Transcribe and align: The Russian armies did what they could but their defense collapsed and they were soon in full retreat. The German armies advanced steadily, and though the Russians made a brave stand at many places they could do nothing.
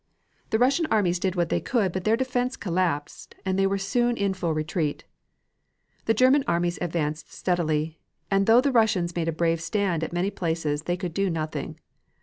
The 0.49 0.57
Russian 0.57 0.87
armies 0.87 1.19
did 1.19 1.35
what 1.35 1.49
they 1.49 1.61
could 1.61 1.91
but 1.91 2.05
their 2.05 2.17
defense 2.17 2.57
collapsed 2.57 3.35
and 3.45 3.59
they 3.59 3.67
were 3.67 3.77
soon 3.77 4.17
in 4.17 4.33
full 4.33 4.51
retreat. 4.51 5.03
The 6.05 6.15
German 6.15 6.43
armies 6.47 6.79
advanced 6.81 7.31
steadily, 7.31 7.99
and 8.31 8.47
though 8.47 8.61
the 8.61 8.71
Russians 8.71 9.15
made 9.15 9.27
a 9.27 9.31
brave 9.31 9.61
stand 9.61 10.03
at 10.03 10.11
many 10.11 10.31
places 10.31 10.81
they 10.81 10.97
could 10.97 11.13
do 11.13 11.29
nothing. 11.29 11.77